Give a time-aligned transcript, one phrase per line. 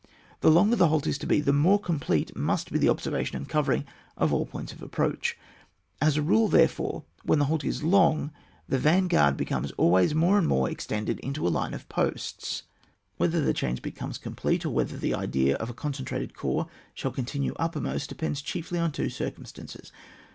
[0.39, 3.37] The longer the halt is to be the more com plete must be the observation
[3.37, 3.85] and cover ing
[4.17, 5.37] of all points of approach.
[6.01, 8.31] As a rule, therefore, when the halt is long,
[8.67, 12.63] the van guard becomes always more and more extended into a line of posts.
[13.17, 13.41] Whether OHAP.
[13.43, 13.43] VIII.] MODE OF ACTION OF ADVANCED CORPS.
[13.43, 17.53] 25 the change becomes complete, or whether the idea of a concentrated corps shall continue
[17.59, 19.91] uppermost, depends chiefly on two circumstances.